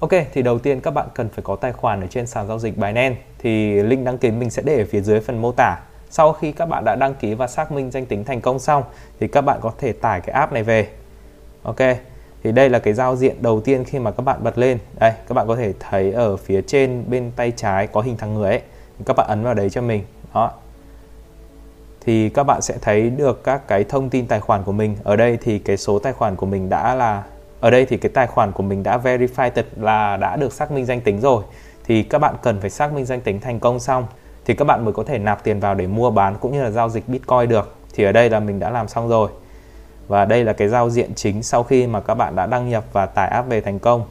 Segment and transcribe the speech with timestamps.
[0.00, 2.58] Ok, thì đầu tiên các bạn cần phải có tài khoản ở trên sàn giao
[2.58, 5.78] dịch Binance thì link đăng ký mình sẽ để ở phía dưới phần mô tả.
[6.10, 8.82] Sau khi các bạn đã đăng ký và xác minh danh tính thành công xong
[9.20, 10.88] thì các bạn có thể tải cái app này về.
[11.62, 11.76] Ok,
[12.42, 14.78] thì đây là cái giao diện đầu tiên khi mà các bạn bật lên.
[14.98, 18.34] Đây, các bạn có thể thấy ở phía trên bên tay trái có hình thằng
[18.34, 18.60] người ấy.
[19.06, 20.02] Các bạn ấn vào đấy cho mình.
[20.34, 20.52] Đó.
[22.00, 24.96] Thì các bạn sẽ thấy được các cái thông tin tài khoản của mình.
[25.04, 27.22] Ở đây thì cái số tài khoản của mình đã là
[27.60, 30.84] ở đây thì cái tài khoản của mình đã verified là đã được xác minh
[30.84, 31.44] danh tính rồi.
[31.84, 34.06] Thì các bạn cần phải xác minh danh tính thành công xong,
[34.44, 36.70] thì các bạn mới có thể nạp tiền vào để mua bán cũng như là
[36.70, 37.74] giao dịch Bitcoin được.
[37.94, 39.30] Thì ở đây là mình đã làm xong rồi.
[40.08, 42.84] Và đây là cái giao diện chính sau khi mà các bạn đã đăng nhập
[42.92, 44.04] và tải app về thành công.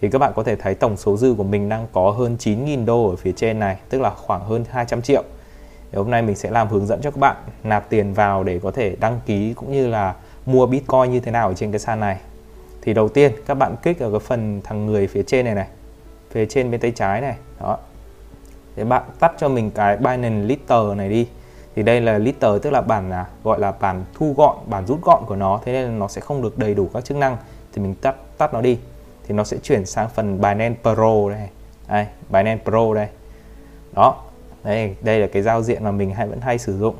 [0.00, 2.84] Thì các bạn có thể thấy tổng số dư của mình đang có hơn 9.000
[2.84, 5.22] đô ở phía trên này, tức là khoảng hơn 200 triệu.
[5.92, 8.60] Thì hôm nay mình sẽ làm hướng dẫn cho các bạn nạp tiền vào để
[8.62, 10.14] có thể đăng ký cũng như là
[10.46, 12.18] mua Bitcoin như thế nào ở trên cái sàn này
[12.88, 15.66] thì đầu tiên các bạn kích ở cái phần thằng người phía trên này này
[16.30, 17.78] phía trên bên tay trái này đó.
[18.76, 21.28] Thì bạn tắt cho mình cái Binance Litter này đi.
[21.76, 25.02] Thì đây là Litter tức là bản à, gọi là bản thu gọn bản rút
[25.02, 25.60] gọn của nó.
[25.64, 27.36] Thế nên nó sẽ không được đầy đủ các chức năng.
[27.72, 28.78] Thì mình tắt tắt nó đi.
[29.26, 31.48] Thì nó sẽ chuyển sang phần Binance Pro đây
[31.88, 33.08] đây Binance Pro đây.
[33.92, 34.22] Đó.
[34.64, 36.96] Đây đây là cái giao diện mà mình hay vẫn hay sử dụng.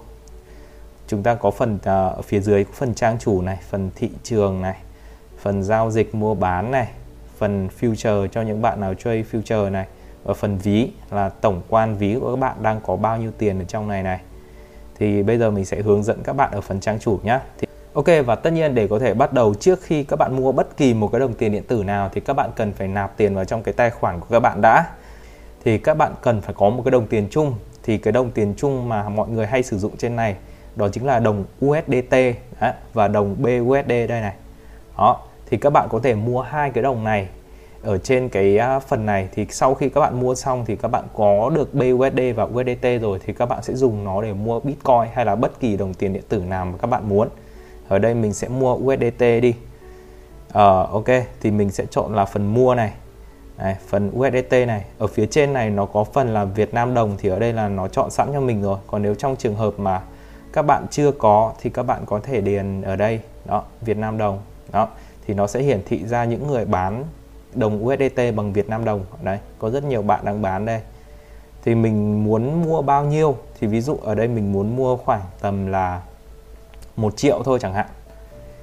[1.07, 4.11] Chúng ta có phần uh, ở phía dưới có phần trang chủ này phần thị
[4.23, 4.77] trường này
[5.39, 6.89] phần giao dịch mua bán này,
[7.39, 9.87] phần future cho những bạn nào chơi future này,
[10.25, 13.59] và phần ví là tổng quan ví của các bạn đang có bao nhiêu tiền
[13.59, 14.21] ở trong này này.
[14.99, 17.67] Thì bây giờ mình sẽ hướng dẫn các bạn ở phần trang chủ nhé thì,
[17.93, 20.77] Ok, và tất nhiên để có thể bắt đầu trước khi các bạn mua bất
[20.77, 23.35] kỳ một cái đồng tiền điện tử nào thì các bạn cần phải nạp tiền
[23.35, 24.85] vào trong cái tài khoản của các bạn đã.
[25.65, 27.55] Thì các bạn cần phải có một cái đồng tiền chung.
[27.83, 30.37] Thì cái đồng tiền chung mà mọi người hay sử dụng trên này,
[30.77, 32.15] đó chính là đồng USDT
[32.93, 34.35] và đồng BUSD đây này.
[34.99, 37.29] Đó thì các bạn có thể mua hai cái đồng này
[37.83, 39.29] ở trên cái à, phần này.
[39.35, 43.03] Thì sau khi các bạn mua xong thì các bạn có được BUSD và USDT
[43.03, 45.95] rồi thì các bạn sẽ dùng nó để mua Bitcoin hay là bất kỳ đồng
[45.95, 47.29] tiền điện tử nào mà các bạn muốn.
[47.89, 49.55] Ở đây mình sẽ mua USDT đi.
[50.53, 52.93] Ờ uh, ok thì mình sẽ chọn là phần mua này.
[53.59, 54.85] Này, phần USDT này.
[54.99, 57.69] Ở phía trên này nó có phần là Việt Nam đồng thì ở đây là
[57.69, 58.79] nó chọn sẵn cho mình rồi.
[58.87, 60.03] Còn nếu trong trường hợp mà
[60.53, 63.21] các bạn chưa có thì các bạn có thể điền ở đây.
[63.45, 64.41] Đó Việt Nam đồng.
[64.73, 64.89] Đó
[65.29, 67.05] thì nó sẽ hiển thị ra những người bán
[67.55, 69.05] đồng USDT bằng Việt Nam đồng.
[69.23, 70.81] Đấy, có rất nhiều bạn đang bán đây.
[71.65, 73.37] Thì mình muốn mua bao nhiêu?
[73.61, 76.03] Thì ví dụ ở đây mình muốn mua khoảng tầm là
[76.97, 77.87] một triệu thôi chẳng hạn.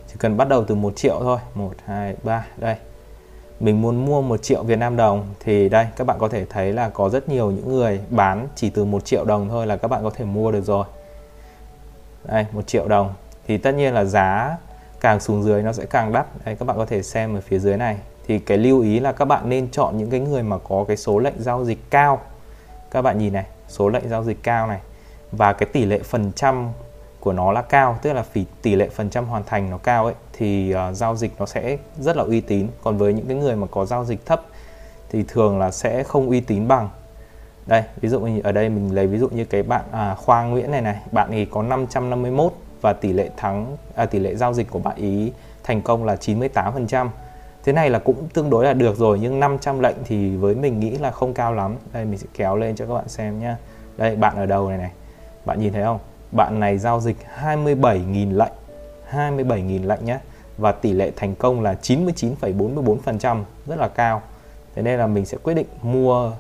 [0.08, 1.40] Chỉ cần bắt đầu từ một triệu thôi.
[1.54, 2.76] Một, hai, ba, đây.
[3.60, 6.74] Mình muốn mua một triệu Việt Nam đồng thì đây, các bạn có thể thấy
[6.74, 9.88] là có rất nhiều những người bán chỉ từ một triệu đồng thôi là các
[9.88, 10.86] bạn có thể mua được rồi.
[12.24, 13.14] Đây, một triệu đồng.
[13.48, 14.58] Thì tất nhiên là giá
[15.06, 16.26] càng xuống dưới nó sẽ càng đắt.
[16.46, 17.98] Đây các bạn có thể xem ở phía dưới này.
[18.28, 20.98] Thì cái lưu ý là các bạn nên chọn những cái người mà có cái
[20.98, 22.22] số lệnh giao dịch cao.
[22.92, 24.80] Các bạn nhìn này số lệnh giao dịch cao này.
[25.32, 26.70] Và cái tỷ lệ phần trăm
[27.20, 28.24] của nó là cao tức là
[28.62, 31.78] tỷ lệ phần trăm hoàn thành nó cao ấy thì uh, giao dịch nó sẽ
[32.00, 32.68] rất là uy tín.
[32.84, 34.42] Còn với những cái người mà có giao dịch thấp
[35.10, 36.90] thì thường là sẽ không uy tín bằng.
[37.66, 40.44] Đây ví dụ như ở đây mình lấy ví dụ như cái bạn à, Khoa
[40.44, 40.98] Nguyễn này này.
[41.12, 42.54] Bạn ấy có 551
[42.86, 45.32] và tỷ lệ thắng à, tỷ lệ giao dịch của bạn ý
[45.64, 47.10] thành công là 98%.
[47.64, 50.80] Thế này là cũng tương đối là được rồi nhưng 500 lệnh thì với mình
[50.80, 51.76] nghĩ là không cao lắm.
[51.94, 53.58] Đây mình sẽ kéo lên cho các bạn xem nhá.
[53.98, 54.92] Đây bạn ở đầu này này.
[55.46, 56.00] Bạn nhìn thấy không?
[56.32, 58.54] Bạn này giao dịch 27.000 lệnh.
[59.12, 60.20] 27.000 lệnh nhé
[60.58, 64.22] và tỷ lệ thành công là 99,44% rất là cao.
[64.76, 66.32] Thế nên là mình sẽ quyết định mua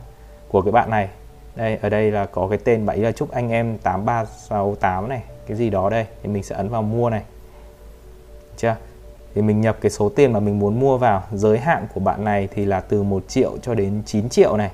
[0.47, 1.09] của cái bạn này.
[1.55, 5.57] Đây ở đây là có cái tên bảy là chúc anh em 8368 này cái
[5.57, 7.23] gì đó đây thì mình sẽ ấn vào mua này.
[8.57, 8.75] Chưa?
[9.35, 11.23] Thì mình nhập cái số tiền mà mình muốn mua vào.
[11.31, 14.71] Giới hạn của bạn này thì là từ 1 triệu cho đến 9 triệu này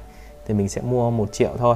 [0.47, 1.75] thì mình sẽ mua 1 triệu thôi.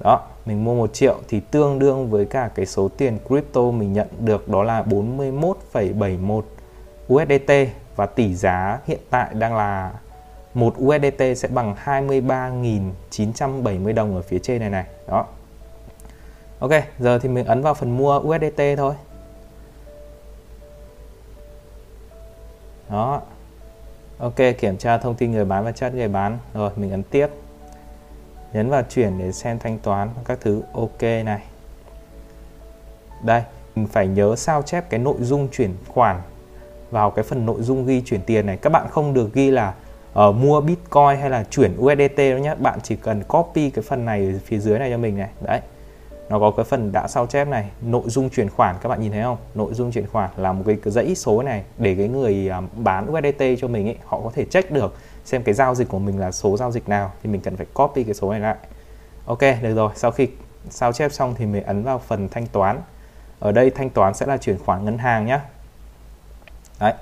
[0.00, 3.92] Đó mình mua 1 triệu thì tương đương với cả cái số tiền crypto mình
[3.92, 6.42] nhận được đó là 41,71
[7.12, 7.52] USDT
[7.96, 9.92] và tỷ giá hiện tại đang là
[10.58, 15.26] một USDT sẽ bằng 23.970 đồng ở phía trên này này đó
[16.58, 18.94] Ok, giờ thì mình ấn vào phần mua USDT thôi.
[22.90, 23.22] Đó.
[24.18, 26.38] Ok, kiểm tra thông tin người bán và chat người bán.
[26.54, 27.26] Rồi, mình ấn tiếp.
[28.52, 30.62] Nhấn vào chuyển để xem thanh toán các thứ.
[30.72, 31.42] Ok này.
[33.22, 33.42] Đây,
[33.74, 36.20] mình phải nhớ sao chép cái nội dung chuyển khoản
[36.90, 38.56] vào cái phần nội dung ghi chuyển tiền này.
[38.56, 39.74] Các bạn không được ghi là
[40.26, 42.54] uh, mua Bitcoin hay là chuyển USDT đó nhé.
[42.58, 45.28] Bạn chỉ cần copy cái phần này phía dưới này cho mình này.
[45.40, 45.60] Đấy.
[46.28, 47.70] Nó có cái phần đã sao chép này.
[47.82, 49.36] Nội dung chuyển khoản các bạn nhìn thấy không?
[49.54, 52.60] Nội dung chuyển khoản là một cái, cái dãy số này để cái người à,
[52.76, 54.94] bán USDT cho mình ấy họ có thể check được
[55.24, 57.66] xem cái giao dịch của mình là số giao dịch nào thì mình cần phải
[57.74, 58.56] copy cái số này lại.
[59.26, 59.90] Ok được rồi.
[59.94, 60.28] Sau khi
[60.70, 62.80] sao chép xong thì mình ấn vào phần thanh toán.
[63.38, 65.40] Ở đây thanh toán sẽ là chuyển khoản ngân hàng nhé
[66.80, 66.92] đấy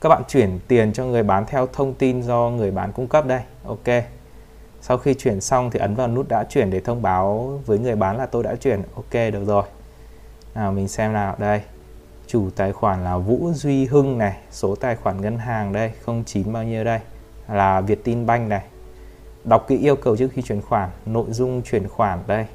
[0.00, 3.26] các bạn chuyển tiền cho người bán theo thông tin do người bán cung cấp
[3.26, 3.40] đây.
[3.64, 4.04] Ok.
[4.80, 7.96] Sau khi chuyển xong thì ấn vào nút đã chuyển để thông báo với người
[7.96, 8.82] bán là tôi đã chuyển.
[8.94, 9.62] Ok, được rồi.
[10.54, 11.34] Nào, mình xem nào.
[11.38, 11.60] Đây.
[12.26, 14.36] Chủ tài khoản là Vũ Duy Hưng này.
[14.50, 15.92] Số tài khoản ngân hàng đây
[16.24, 17.00] 09 bao nhiêu đây.
[17.48, 18.62] Là Vietinbank này.
[19.44, 20.90] Đọc kỹ yêu cầu trước khi chuyển khoản.
[21.06, 22.46] Nội dung chuyển khoản đây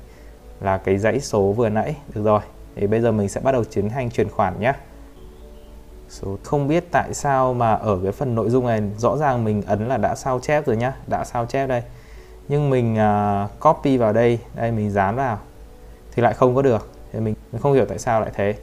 [0.61, 1.95] là cái dãy số vừa nãy.
[2.13, 2.41] Được rồi.
[2.75, 4.73] Thì bây giờ mình sẽ bắt đầu tiến hành chuyển khoản nhé
[6.11, 9.61] số không biết tại sao mà ở cái phần nội dung này rõ ràng mình
[9.61, 11.83] ấn là đã sao chép rồi nhá đã sao chép đây.
[12.47, 15.39] Nhưng mình uh, copy vào đây đây mình dán vào
[16.11, 16.91] thì lại không có được.
[17.13, 18.55] Thì mình, mình không hiểu tại sao lại thế.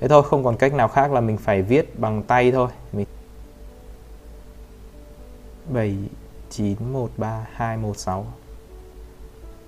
[0.00, 2.68] Thế thôi không còn cách nào khác là mình phải viết bằng tay thôi.
[2.92, 3.06] Mình
[5.72, 5.96] 7
[6.50, 8.26] 9 1 3 2 1 6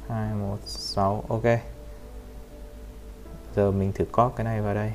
[0.08, 1.44] 2 1 6 ok.
[3.56, 4.92] Giờ mình thử copy cái này vào đây.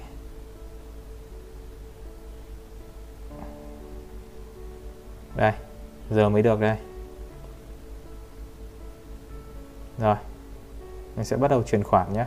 [5.36, 5.54] Đây
[6.10, 6.78] giờ mới được đây
[9.98, 10.16] rồi
[11.16, 12.26] mình sẽ bắt đầu chuyển khoản nhé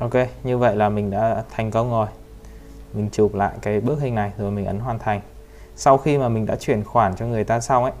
[0.00, 0.14] Ok,
[0.44, 2.06] như vậy là mình đã thành công rồi.
[2.92, 5.20] Mình chụp lại cái bức hình này rồi mình ấn hoàn thành.
[5.76, 7.92] Sau khi mà mình đã chuyển khoản cho người ta xong ấy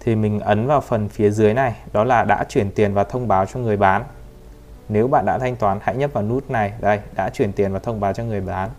[0.00, 3.28] thì mình ấn vào phần phía dưới này, đó là đã chuyển tiền và thông
[3.28, 4.04] báo cho người bán.
[4.88, 7.78] Nếu bạn đã thanh toán hãy nhấp vào nút này, đây, đã chuyển tiền và
[7.78, 8.70] thông báo cho người bán.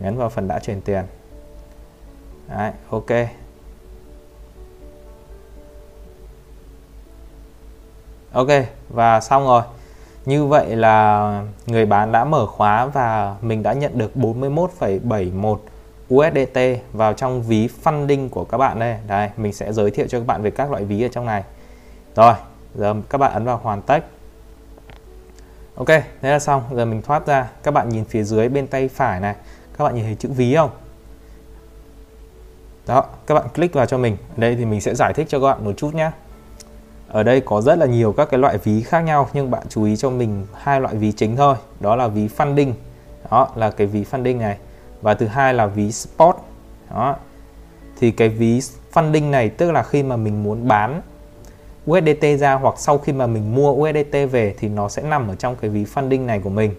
[0.00, 1.04] Nhấn vào phần đã chuyển tiền.
[2.48, 3.06] Đấy, ok.
[8.32, 8.48] Ok,
[8.88, 9.62] và xong rồi.
[10.24, 15.56] Như vậy là người bán đã mở khóa và mình đã nhận được 41,71
[16.14, 16.58] USDT
[16.92, 18.96] vào trong ví funding của các bạn đây.
[19.06, 21.44] Đây, mình sẽ giới thiệu cho các bạn về các loại ví ở trong này.
[22.14, 22.34] Rồi,
[22.74, 24.04] giờ các bạn ấn vào hoàn tất.
[25.74, 26.62] Ok, thế là xong.
[26.72, 27.50] Giờ mình thoát ra.
[27.62, 29.34] Các bạn nhìn phía dưới bên tay phải này.
[29.78, 30.70] Các bạn nhìn thấy chữ ví không?
[32.86, 34.16] Đó, các bạn click vào cho mình.
[34.30, 36.10] Ở đây thì mình sẽ giải thích cho các bạn một chút nhé.
[37.08, 39.84] Ở đây có rất là nhiều các cái loại ví khác nhau nhưng bạn chú
[39.84, 41.56] ý cho mình hai loại ví chính thôi.
[41.80, 42.72] Đó là ví funding.
[43.30, 44.58] Đó là cái ví funding này
[45.06, 46.36] và thứ hai là ví spot.
[46.90, 47.16] Đó.
[48.00, 48.60] Thì cái ví
[48.92, 51.00] funding này tức là khi mà mình muốn bán
[51.90, 55.34] USDT ra hoặc sau khi mà mình mua USDT về thì nó sẽ nằm ở
[55.34, 56.74] trong cái ví funding này của mình.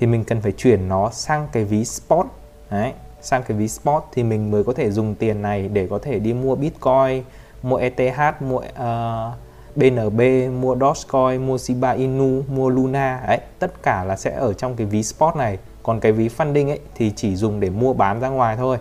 [0.00, 2.26] Thì mình cần phải chuyển nó sang cái ví spot.
[2.70, 5.98] Đấy, sang cái ví spot thì mình mới có thể dùng tiền này để có
[5.98, 7.22] thể đi mua Bitcoin,
[7.62, 10.20] mua ETH, mua ờ, uh, BNB,
[10.60, 14.86] mua Dogecoin, mua Shiba Inu, mua Luna ấy, tất cả là sẽ ở trong cái
[14.86, 15.58] ví spot này.
[15.86, 18.78] Còn cái ví funding ấy thì chỉ dùng để mua bán ra ngoài thôi.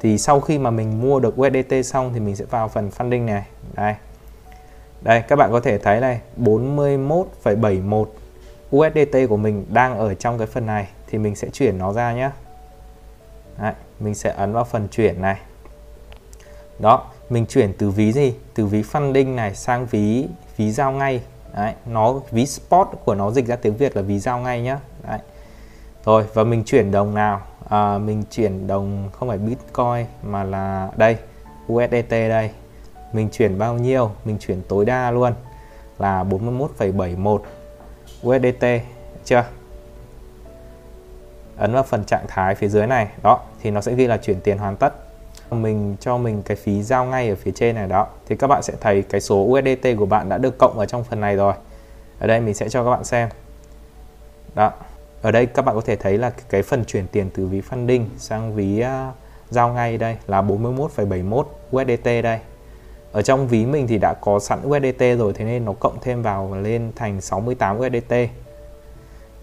[0.00, 3.24] Thì sau khi mà mình mua được USDT xong thì mình sẽ vào phần funding
[3.24, 3.44] này.
[3.74, 3.94] Đây.
[5.02, 8.04] Đây các bạn có thể thấy này, 41,71
[8.76, 12.12] USDT của mình đang ở trong cái phần này thì mình sẽ chuyển nó ra
[12.12, 12.30] nhé.
[13.58, 15.36] Đấy, mình sẽ ấn vào phần chuyển này.
[16.78, 21.20] Đó, mình chuyển từ ví gì từ ví funding này sang ví ví giao ngay
[21.56, 24.78] đấy nó ví spot của nó dịch ra tiếng Việt là ví giao ngay nhá
[25.08, 25.18] đấy
[26.04, 27.40] rồi và mình chuyển đồng nào?
[27.68, 31.16] À, mình chuyển đồng không phải Bitcoin mà là đây
[31.72, 32.50] USDT đây.
[33.12, 34.10] Mình chuyển bao nhiêu?
[34.24, 35.32] Mình chuyển tối đa luôn
[35.98, 37.38] là 41,71
[38.26, 38.64] USDT
[39.24, 39.44] chưa?
[41.56, 44.40] Ấn vào phần trạng thái phía dưới này đó thì nó sẽ ghi là chuyển
[44.40, 44.94] tiền hoàn tất.
[45.50, 48.06] Mình cho mình cái phí giao ngay ở phía trên này đó.
[48.26, 51.04] Thì các bạn sẽ thấy cái số USDT của bạn đã được cộng ở trong
[51.04, 51.54] phần này rồi.
[52.20, 53.28] Ở đây mình sẽ cho các bạn xem.
[54.54, 54.72] Đó
[55.22, 58.04] ở đây các bạn có thể thấy là cái phần chuyển tiền từ ví funding
[58.18, 59.14] sang ví uh,
[59.50, 61.44] giao ngay đây là 41,71
[61.76, 62.38] USDT đây.
[63.12, 66.22] Ở trong ví mình thì đã có sẵn USDT rồi thế nên nó cộng thêm
[66.22, 68.14] vào lên thành 68 USDT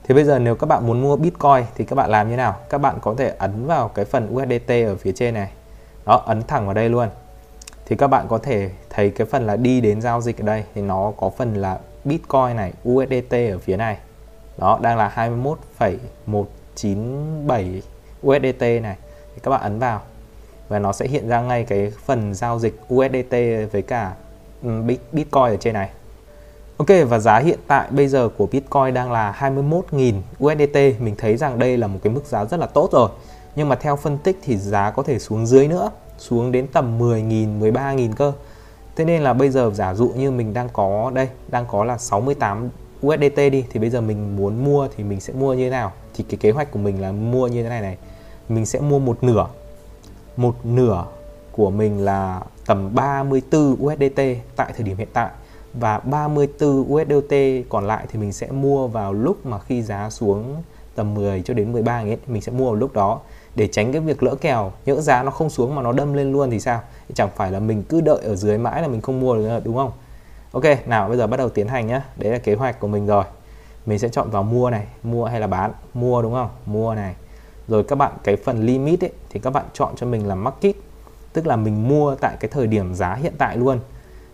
[0.07, 2.55] thì bây giờ nếu các bạn muốn mua Bitcoin thì các bạn làm như nào?
[2.69, 5.51] Các bạn có thể ấn vào cái phần USDT ở phía trên này.
[6.05, 7.10] Đó ấn thẳng vào đây luôn.
[7.86, 10.63] Thì các bạn có thể thấy cái phần là đi đến giao dịch ở đây
[10.75, 13.98] thì nó có phần là Bitcoin này USDT ở phía này
[14.58, 17.82] đó đang là 21,197
[18.28, 18.98] USDT này.
[19.36, 20.02] Thì các bạn ấn vào.
[20.70, 23.32] Và nó sẽ hiện ra ngay cái phần giao dịch USDT
[23.72, 24.14] với cả
[24.64, 25.90] ừ, Bitcoin ở trên này.
[26.78, 31.38] Ok và giá hiện tại bây giờ của Bitcoin đang là 21.000 USDT mình thấy
[31.38, 33.10] rằng đây là một cái mức giá rất là tốt rồi.
[33.56, 37.00] Nhưng mà theo phân tích thì giá có thể xuống dưới nữa xuống đến tầm
[37.00, 38.34] 10.000 13.000 cơ.
[38.96, 41.98] Thế nên là bây giờ giả dụ như mình đang có đây đang có là
[41.98, 42.70] 68
[43.06, 45.92] USDT đi, thì bây giờ mình muốn mua thì mình sẽ mua như thế nào?
[46.13, 47.98] Thì cái kế hoạch của mình là mua như thế này này.
[48.50, 49.48] Mình sẽ mua một nửa.
[50.38, 51.06] Một nửa
[51.51, 54.22] của mình là tầm 34 USDT
[54.56, 55.30] tại thời điểm hiện tại.
[55.74, 57.36] Và 34 USDT
[57.70, 60.56] còn lại thì mình sẽ mua vào lúc mà khi giá xuống
[60.96, 63.20] tầm 10 cho đến 13 nghìn mình sẽ mua vào lúc đó.
[63.56, 66.32] Để tránh cái việc lỡ kèo, nhỡ giá nó không xuống mà nó đâm lên
[66.32, 66.82] luôn thì sao?
[67.13, 69.75] Chẳng phải là mình cứ đợi ở dưới mãi là mình không mua được đúng
[69.75, 69.92] không?
[70.62, 72.02] Ok nào bây giờ bắt đầu tiến hành nhé.
[72.16, 73.24] đấy là kế hoạch của mình rồi.
[73.86, 75.72] Mình sẽ chọn vào mua này mua hay là bán?
[75.94, 76.50] Mua đúng không?
[76.66, 77.16] Mua này.
[77.68, 80.76] Rồi các bạn cái phần limit ấy, thì các bạn chọn cho mình là market
[81.34, 83.80] tức là mình mua tại cái thời điểm giá hiện tại luôn.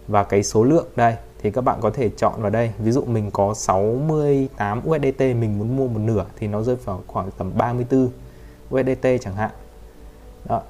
[0.07, 2.71] Và cái số lượng đây thì các bạn có thể chọn vào đây.
[2.79, 7.03] Ví dụ mình có 68 USDT mình muốn mua một nửa thì nó rơi vào
[7.07, 8.09] khoảng tầm 34
[8.75, 9.51] USDT chẳng hạn.
[10.45, 10.61] Đó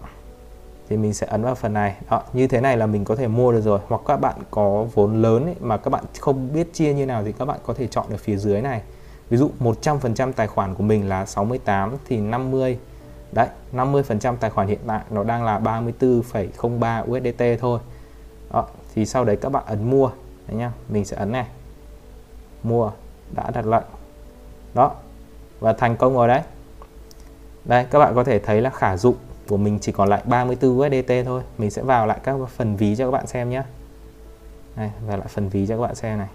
[0.90, 1.96] thì mình sẽ ấn vào phần này.
[2.10, 3.80] Đó như thế này là mình có thể mua được rồi.
[3.88, 7.24] Hoặc các bạn có vốn lớn ấy, mà các bạn không biết chia như nào
[7.24, 8.82] thì các bạn có thể chọn ở phía dưới này.
[9.30, 12.78] Ví dụ 100% tài khoản của mình là 68 thì 50
[13.32, 17.80] đấy 50% tài khoản hiện tại nó đang là 34,03 USDT thôi.
[18.54, 20.10] Đó, thì sau đấy các bạn ấn mua
[20.48, 20.72] đấy nhá.
[20.90, 21.46] Mình sẽ ấn này.
[22.64, 22.92] Mua
[23.36, 23.84] đã đặt lệnh.
[24.74, 24.92] Đó
[25.60, 26.42] và thành công rồi đấy.
[27.66, 29.16] Đây các bạn có thể thấy là khả dụng
[29.48, 31.42] của mình chỉ còn lại 34 USDT thôi.
[31.58, 33.64] Mình sẽ vào lại các phần ví cho các bạn xem nhé.
[34.76, 36.28] Này vào lại phần ví cho các bạn xem này.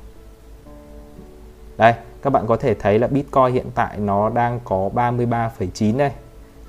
[1.77, 6.11] Đây các bạn có thể thấy là Bitcoin hiện tại nó đang có 33,9 đây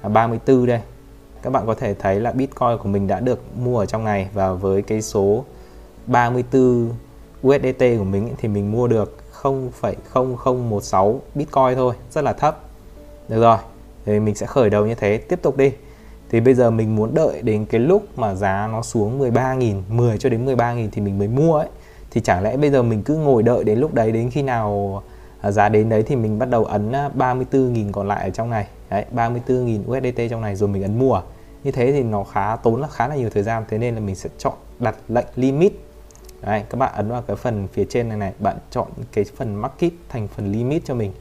[0.04, 0.82] là 34 đây.
[1.42, 4.30] Các bạn có thể thấy là Bitcoin của mình đã được mua ở trong này
[4.34, 5.44] và với cái số
[6.06, 6.90] 34
[7.48, 11.96] USDT của mình thì mình mua được 0,0016 Bitcoin thôi.
[12.12, 12.60] Rất là thấp.
[13.28, 13.58] Được rồi
[14.06, 15.18] thì mình sẽ khởi đầu như thế.
[15.18, 15.72] Tiếp tục đi
[16.30, 20.18] thì bây giờ mình muốn đợi đến cái lúc mà giá nó xuống 13.000 10
[20.18, 21.68] cho đến 13.000 thì mình mới mua ấy.
[22.12, 25.02] Thì chẳng lẽ bây giờ mình cứ ngồi đợi đến lúc đấy, đến khi nào
[25.42, 28.50] à, giá đến đấy thì mình bắt đầu ấn à, 34.000 còn lại ở trong
[28.50, 28.68] này.
[28.90, 31.22] Đấy 34.000 USDT trong này rồi mình ấn mua.
[31.64, 33.64] Như thế thì nó khá, tốn là khá là nhiều thời gian.
[33.70, 35.74] Thế nên là mình sẽ chọn đặt lệnh limit.
[36.42, 39.56] Đấy, các bạn ấn vào cái phần phía trên này này, bạn chọn cái phần
[39.56, 41.12] market thành phần limit cho mình.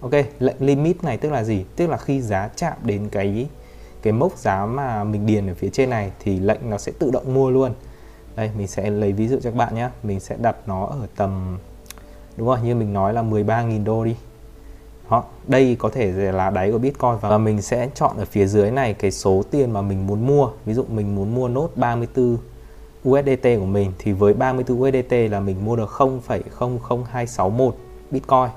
[0.00, 1.64] Ok, lệnh limit này tức là gì?
[1.76, 3.46] Tức là khi giá chạm đến cái
[4.02, 7.10] cái mốc giá mà mình điền ở phía trên này thì lệnh nó sẽ tự
[7.10, 7.72] động mua luôn.
[8.36, 9.88] Đây mình sẽ lấy ví dụ cho các bạn nhé.
[10.02, 11.58] Mình sẽ đặt nó ở tầm
[12.36, 14.16] đúng rồi như mình nói là 13.000 đô đi.
[15.10, 18.70] Đó, đây có thể là đáy của Bitcoin và mình sẽ chọn ở phía dưới
[18.70, 20.50] này cái số tiền mà mình muốn mua.
[20.64, 22.36] Ví dụ mình muốn mua nốt 34
[23.08, 27.74] USDT của mình thì với 34 USDT là mình mua được 0,00261
[28.10, 28.48] Bitcoin.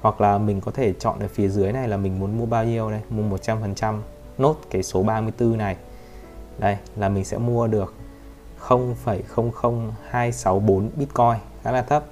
[0.00, 2.64] Hoặc là mình có thể chọn ở phía dưới này là mình muốn mua bao
[2.64, 3.00] nhiêu đây?
[3.10, 3.98] Mua 100%
[4.38, 5.76] nốt cái số 34 này.
[6.58, 7.94] Đây là mình sẽ mua được
[8.58, 12.04] 0,00264 Bitcoin khá là thấp.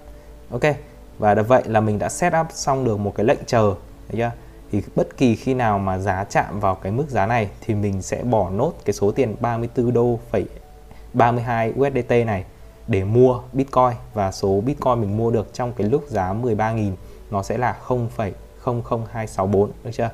[0.50, 0.62] Ok
[1.18, 3.74] và vậy là mình đã set up xong được một cái lệnh chờ
[4.08, 4.30] thấy chưa?
[4.72, 8.02] Thì bất kỳ khi nào mà giá chạm vào cái mức giá này thì mình
[8.02, 10.44] sẽ bỏ nốt cái số tiền 34 đô phẩy
[11.12, 12.44] 32 USDT này
[12.88, 13.92] để mua Bitcoin.
[14.14, 16.92] Và số Bitcoin mình mua được trong cái lúc giá 13.000
[17.30, 20.10] nó sẽ là 0,00264 được chưa?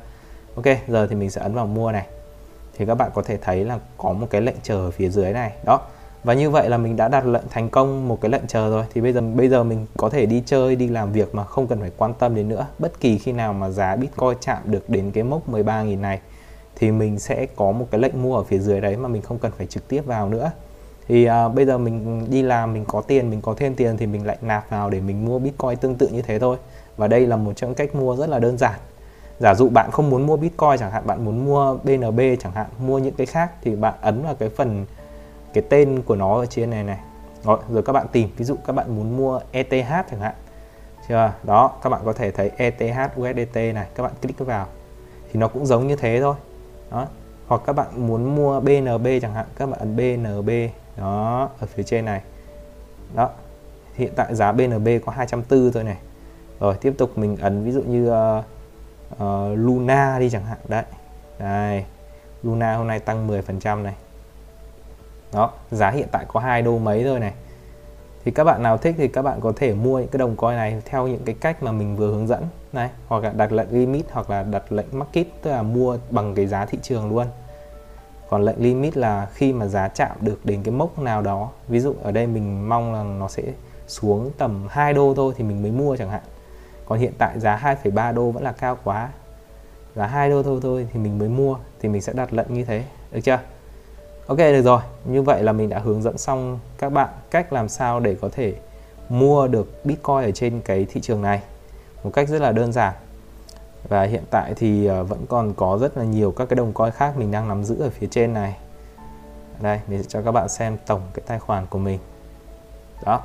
[0.64, 2.06] Ok giờ thì mình sẽ ấn vào mua này.
[2.76, 5.32] Thì các bạn có thể thấy là có một cái lệnh chờ ở phía dưới
[5.32, 5.80] này đó.
[6.24, 8.84] Và như vậy là mình đã đặt lệnh thành công một cái lệnh chờ rồi.
[8.94, 11.66] Thì bây giờ bây giờ mình có thể đi chơi đi làm việc mà không
[11.66, 12.66] cần phải quan tâm đến nữa.
[12.78, 16.20] Bất kỳ khi nào mà giá Bitcoin chạm được đến cái mốc 13.000 này
[16.76, 19.38] thì mình sẽ có một cái lệnh mua ở phía dưới đấy mà mình không
[19.38, 20.50] cần phải trực tiếp vào nữa.
[21.08, 24.06] Thì à, bây giờ mình đi làm mình có tiền mình có thêm tiền thì
[24.06, 26.56] mình lại nạp vào để mình mua Bitcoin tương tự như thế thôi.
[26.96, 28.80] Và đây là một trong cách mua rất là đơn giản
[29.40, 32.66] giả dụ bạn không muốn mua Bitcoin chẳng hạn bạn muốn mua BNB chẳng hạn
[32.78, 34.87] mua những cái khác thì bạn ấn vào cái phần
[35.52, 36.99] cái tên của nó ở trên này này.
[37.44, 40.35] Rồi, rồi các bạn tìm ví dụ các bạn muốn mua ETH chẳng hạn.
[41.09, 41.32] Chưa?
[41.42, 44.66] Đó các bạn có thể thấy ETH USDT này các bạn click vào.
[45.32, 46.35] Thì nó cũng giống như thế thôi.
[46.90, 47.06] Đó.
[47.47, 50.50] Hoặc các bạn muốn mua BNB chẳng hạn các bạn ấn BNB
[50.97, 52.20] đó ở phía trên này.
[53.14, 53.30] Đó.
[53.94, 55.97] Hiện tại giá BNB có 240 thôi này.
[56.61, 58.44] Rồi tiếp tục mình ấn ví dụ như uh,
[59.14, 60.58] uh, Luna đi chẳng hạn.
[60.68, 60.84] Đấy.
[61.38, 61.84] Đây.
[62.42, 63.94] Luna hôm nay tăng 10% này.
[65.32, 67.32] Đó giá hiện tại có hai đô mấy thôi này.
[68.24, 70.56] Thì các bạn nào thích thì các bạn có thể mua những cái đồng coin
[70.56, 72.44] này theo những cái cách mà mình vừa hướng dẫn.
[72.72, 76.34] Này hoặc là đặt lệnh limit hoặc là đặt lệnh market tức là mua bằng
[76.34, 77.26] cái giá thị trường luôn.
[78.28, 81.50] Còn lệnh limit là khi mà giá chạm được đến cái mốc nào đó.
[81.68, 83.42] Ví dụ ở đây mình mong là nó sẽ
[83.86, 86.22] xuống tầm 2 đô thôi thì mình mới mua chẳng hạn
[86.90, 89.09] còn hiện tại giá 2,3 đô vẫn là cao quá.
[89.94, 92.64] Giá 2 đô thôi thôi thì mình mới mua thì mình sẽ đặt lệnh như
[92.64, 92.85] thế.
[93.12, 93.38] Được chưa?
[94.26, 94.80] Ok được rồi.
[95.04, 98.28] Như vậy là mình đã hướng dẫn xong các bạn cách làm sao để có
[98.32, 98.54] thể
[99.09, 101.42] mua được Bitcoin ở trên cái thị trường này
[102.04, 102.94] một cách rất là đơn giản.
[103.88, 106.90] Và hiện tại thì ờ, vẫn còn có rất là nhiều các cái đồng coin
[106.90, 108.56] khác mình đang nắm giữ ở phía trên này.
[109.61, 111.99] Đây mình sẽ cho các bạn xem tổng cái tài khoản của mình.
[113.04, 113.23] Đó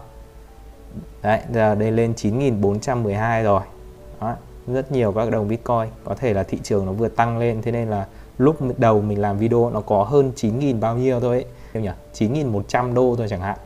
[1.22, 3.62] đấy giờ đây lên 9.412 rồi.
[4.22, 4.36] Đó,
[4.68, 5.90] rất nhiều các đồng Bitcoin.
[6.04, 8.06] Có thể là thị trường nó vừa tăng lên thế nên là
[8.38, 11.46] lúc đầu mình làm video nó có hơn 9.000 bao nhiêu thôi ấy.
[11.74, 11.90] Em nhỉ?
[12.14, 13.58] 9.100 đô thôi chẳng hạn.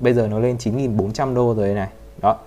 [0.00, 1.88] Bây giờ nó lên 9.400 đô rồi này.
[2.22, 2.38] Đó.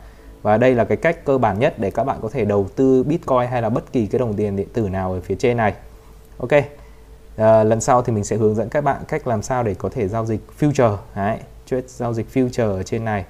[0.42, 3.04] Và đây là cái cách cơ bản nhất để các bạn có thể đầu tư
[3.04, 5.74] Bitcoin hay là bất kỳ cái đồng tiền điện tử nào ở phía trên này.
[6.38, 6.52] Ok.
[7.38, 9.90] À, lần sau thì mình sẽ hướng dẫn các bạn cách làm sao để có
[9.90, 10.98] thể giao dịch future.
[11.16, 13.26] Đấy trade giao dịch future ở trên này.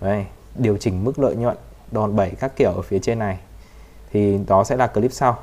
[0.00, 1.56] Đấy, điều chỉnh mức lợi nhuận
[1.90, 3.38] đòn bẩy các kiểu ở phía trên này,
[4.12, 5.38] thì đó sẽ là clip sau.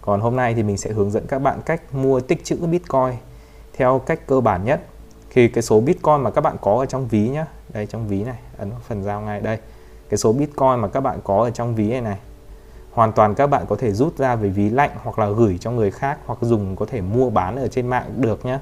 [0.00, 3.12] Còn hôm nay thì mình sẽ hướng dẫn các bạn cách mua tích trữ Bitcoin
[3.72, 4.80] theo cách cơ bản nhất.
[5.30, 7.46] Thì cái số Bitcoin mà các bạn có ở trong ví nhá.
[7.68, 8.38] Đây, trong ví này.
[8.58, 9.58] Ấn phần giao ngay đây.
[10.08, 12.18] Cái số Bitcoin mà các bạn có ở trong ví này này,
[12.92, 15.70] hoàn toàn các bạn có thể rút ra về ví lạnh hoặc là gửi cho
[15.70, 18.58] người khác hoặc dùng có thể mua bán ở trên mạng được nhé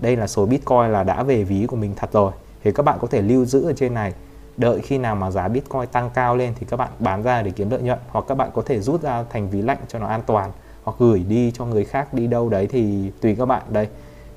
[0.00, 2.32] đây là số Bitcoin là đã về ví của mình thật rồi.
[2.64, 4.12] Thì các bạn có thể lưu giữ ở trên này
[4.60, 7.50] đợi khi nào mà giá Bitcoin tăng cao lên thì các bạn bán ra để
[7.50, 10.06] kiếm lợi nhuận, hoặc các bạn có thể rút ra thành ví lạnh cho nó
[10.06, 10.52] an toàn,
[10.84, 13.62] hoặc gửi đi cho người khác đi đâu đấy thì tùy các bạn.
[13.68, 13.88] Đây,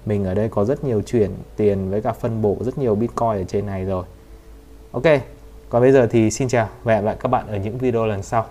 [0.06, 3.30] mình ở đây có rất nhiều chuyển tiền với cả phân bổ rất nhiều Bitcoin
[3.30, 4.06] ở trên này rồi.
[4.92, 5.03] Ok,
[5.70, 8.06] còn bây giờ thì xin chào và hẹn gặp lại các bạn ở những video
[8.06, 8.46] lần sau.